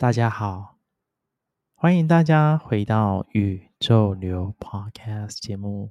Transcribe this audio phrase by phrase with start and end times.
[0.00, 0.78] 大家好，
[1.74, 5.90] 欢迎大家回到宇宙流 Podcast 节目。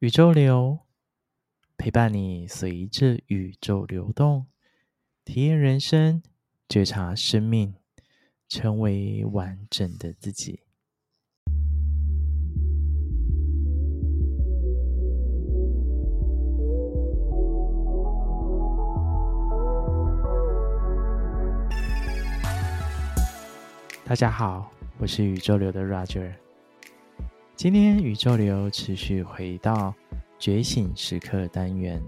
[0.00, 0.80] 宇宙流
[1.78, 4.46] 陪伴你，随着宇宙流动，
[5.24, 6.22] 体验人生，
[6.68, 7.74] 觉察生命，
[8.46, 10.67] 成为完整的自己。
[24.08, 26.32] 大家好，我是宇宙流的 Roger。
[27.54, 29.94] 今天宇宙流持续回到
[30.38, 32.02] 觉醒时刻单元，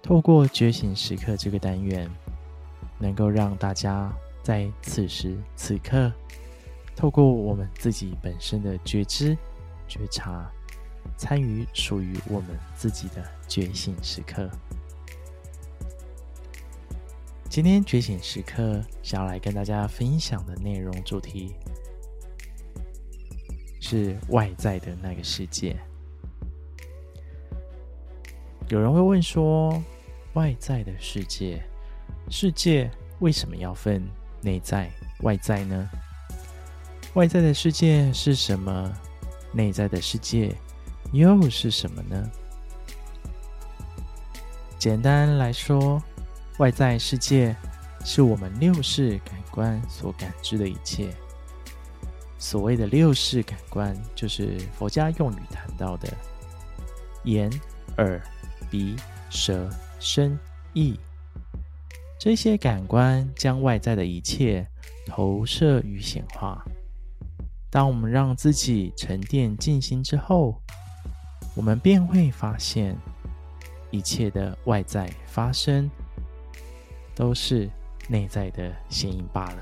[0.00, 2.08] 透过觉醒时刻这个单元，
[3.00, 6.12] 能够让大家在此时此刻，
[6.94, 9.36] 透过我们自己本身的觉知、
[9.88, 10.48] 觉察，
[11.16, 14.48] 参与属于我们自己的觉醒时刻。
[17.50, 21.54] 今天觉醒时刻想要来跟大家分享的内容主题
[23.80, 25.74] 是外在的那个世界。
[28.68, 29.82] 有人会问说，
[30.34, 31.62] 外在的世界，
[32.28, 32.88] 世界
[33.20, 34.06] 为什么要分
[34.42, 34.90] 内在、
[35.22, 35.88] 外在呢？
[37.14, 38.92] 外在的世界是什么？
[39.52, 40.54] 内在的世界
[41.12, 42.30] 又是什么呢？
[44.78, 46.00] 简单来说。
[46.58, 47.54] 外在世界
[48.04, 51.08] 是我们六识感官所感知的一切。
[52.36, 56.08] 所谓的六识感官，就是佛家用语谈到的
[57.24, 57.48] 眼、
[57.98, 58.20] 耳、
[58.70, 58.96] 鼻、
[59.30, 59.68] 舌、
[60.00, 60.38] 身、
[60.72, 60.98] 意
[62.18, 64.66] 这些感官，将外在的一切
[65.06, 66.64] 投射与显化。
[67.70, 70.60] 当我们让自己沉淀静心之后，
[71.54, 72.96] 我们便会发现
[73.92, 75.88] 一切的外在发生。
[77.18, 77.68] 都是
[78.06, 79.58] 内在的显影罢了。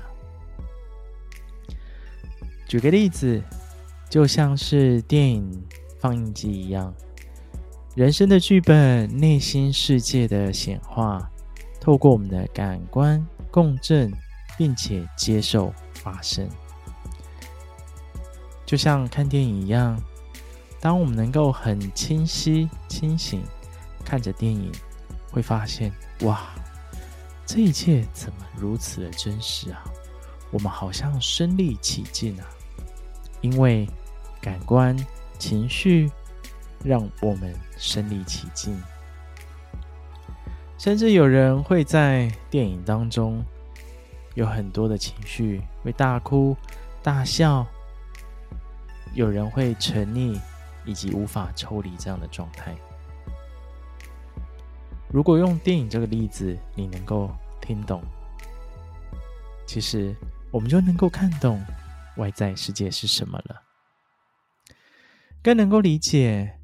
[2.67, 3.41] 举个例子，
[4.07, 5.65] 就像是电影
[5.99, 6.93] 放映机一样，
[7.95, 11.27] 人生的剧本、内心世界的显化，
[11.81, 14.13] 透过我们的感官共振，
[14.55, 16.47] 并且接受发生。
[18.67, 19.99] 就像看电影一样，
[20.79, 23.41] 当我们能够很清晰、清醒
[24.05, 24.71] 看着电影，
[25.31, 25.91] 会发现，
[26.21, 26.53] 哇！
[27.47, 29.81] 这一切怎么如此的真实啊？
[30.51, 32.45] 我们好像身历其境啊！
[33.39, 33.87] 因为
[34.41, 34.95] 感官、
[35.39, 36.11] 情绪
[36.83, 38.77] 让我们身历其境，
[40.77, 43.41] 甚至有人会在电影当中
[44.35, 46.53] 有很多的情绪，会大哭、
[47.01, 47.65] 大笑；
[49.13, 50.37] 有人会沉溺，
[50.83, 52.75] 以及无法抽离这样的状态。
[55.17, 58.03] 如果用电影这个例子，你能够听懂，
[59.65, 60.15] 其实
[60.51, 61.59] 我们就能够看懂
[62.17, 63.63] 外在世界是什么了，
[65.41, 66.59] 更能够理解，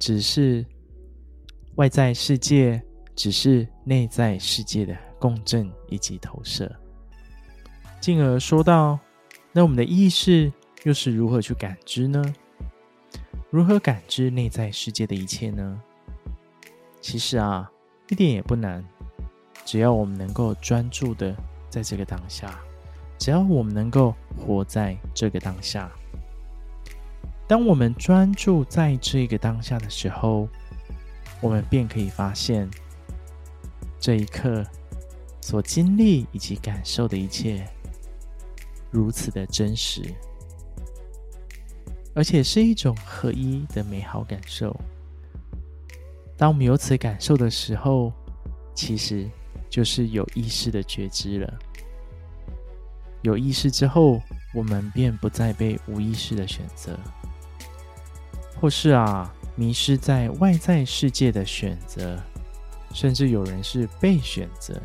[0.00, 0.66] 只是
[1.76, 2.82] 外在世界
[3.14, 6.68] 只是内在世界的共振以及投射，
[8.00, 8.98] 进而说到，
[9.52, 10.52] 那我们的意识
[10.82, 12.34] 又是如何去感知呢？
[13.50, 15.80] 如何感知内在世界的一切呢？
[17.04, 17.70] 其实啊，
[18.08, 18.82] 一点也不难，
[19.62, 21.36] 只要我们能够专注的
[21.68, 22.58] 在这个当下，
[23.18, 25.92] 只要我们能够活在这个当下。
[27.46, 30.48] 当我们专注在这个当下的时候，
[31.42, 32.66] 我们便可以发现，
[34.00, 34.64] 这一刻
[35.42, 37.68] 所经历以及感受的一切，
[38.90, 40.00] 如此的真实，
[42.14, 44.74] 而且是一种合一的美好感受。
[46.36, 48.12] 当我们有此感受的时候，
[48.74, 49.28] 其实
[49.70, 51.54] 就是有意识的觉知了。
[53.22, 54.20] 有意识之后，
[54.52, 56.98] 我们便不再被无意识的选择，
[58.60, 62.20] 或是啊迷失在外在世界的选择，
[62.92, 64.78] 甚至有人是被选择，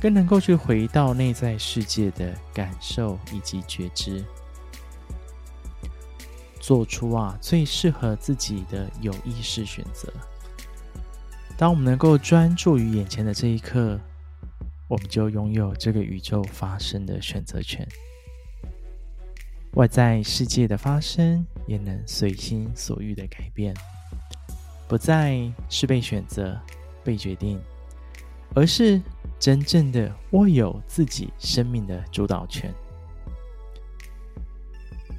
[0.00, 4.24] 更能够去回到内在世界的感受以及觉知。
[6.60, 10.12] 做出啊最适合自己的有意识选择。
[11.56, 13.98] 当我们能够专注于眼前的这一刻，
[14.86, 17.86] 我们就拥有这个宇宙发生的选择权。
[19.74, 23.74] 外在世界的发生也能随心所欲的改变，
[24.88, 26.60] 不再是被选择、
[27.04, 27.60] 被决定，
[28.54, 29.00] 而是
[29.38, 32.74] 真正的握有自己生命的主导权。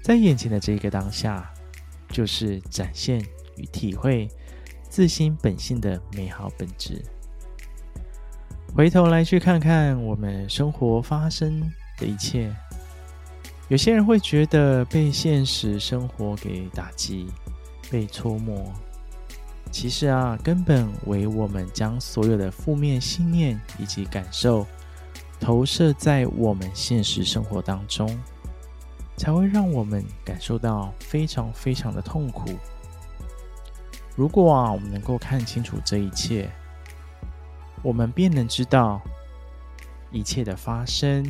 [0.02, 1.52] 在眼前的这个当下，
[2.10, 3.24] 就是展现
[3.56, 4.28] 与体会
[4.90, 7.02] 自心本性的美好本质。
[8.76, 11.62] 回头来去看看我们生活发生
[11.98, 12.52] 的一切，
[13.68, 17.28] 有些人会觉得被现实生活给打击、
[17.90, 18.74] 被戳磨。
[19.72, 24.66] 其实啊，根本为我们将所有的负面信念以及感受
[25.40, 28.20] 投射在我们现实生活当中，
[29.22, 32.50] 才会让我们感受到非常非常的痛苦。
[34.16, 36.50] 如果啊，我们能够看清楚这一切。
[37.84, 39.00] 我们便能知道
[40.10, 41.24] 一切的发生，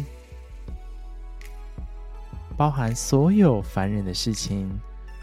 [2.55, 4.71] 包含所有烦人的事情、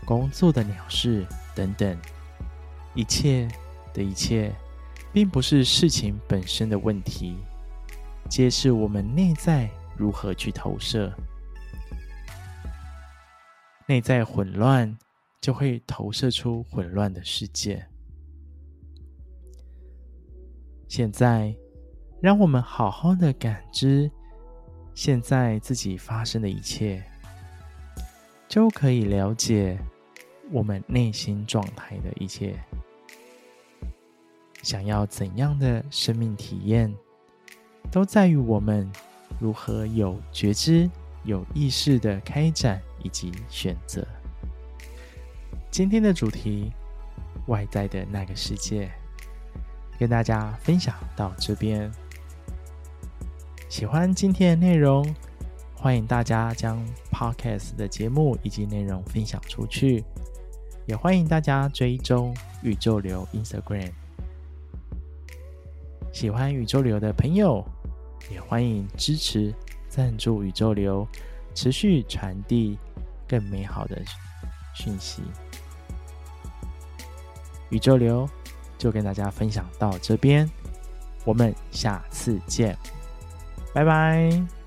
[0.05, 1.99] 工作的鸟事等等，
[2.93, 3.49] 一切
[3.95, 4.55] 的一切，
[5.11, 7.39] 并不是事情本身的问题，
[8.29, 11.11] 皆是我们内在如何去投射。
[13.89, 14.99] 内在混乱，
[15.41, 17.83] 就会投射出混乱的世界。
[20.87, 21.57] 现在，
[22.21, 24.11] 让我们好好的感知
[24.93, 27.03] 现在自己发生的一切，
[28.47, 29.79] 就可以了解
[30.51, 32.63] 我们内心状态的一切。
[34.63, 36.95] 想要怎样的生命体验，
[37.91, 38.87] 都在于我们
[39.41, 40.91] 如何有觉知、
[41.25, 44.07] 有意识的开展以及选择。
[45.71, 46.73] 今天的主题：
[47.47, 48.91] 外在的那个世界。
[49.99, 51.91] 跟大家分享到这边，
[53.69, 55.05] 喜欢今天的内容，
[55.75, 56.79] 欢迎大家将
[57.11, 60.05] Podcast 的节目以及内容分享出去，
[60.87, 63.91] 也欢迎大家追踪宇宙流 Instagram。
[66.13, 67.67] 喜欢宇宙流的朋友，
[68.31, 69.53] 也欢迎支持
[69.89, 71.05] 赞助宇宙流，
[71.59, 72.79] 持续传递
[73.27, 74.01] 更美好的
[74.75, 75.23] 讯息。
[77.71, 78.29] 宇宙流。
[78.79, 80.49] 就跟大家分享到这边，
[81.25, 82.79] 我们下次见，
[83.75, 84.58] 拜拜。